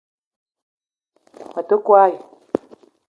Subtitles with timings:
[1.53, 2.13] Me te kwuan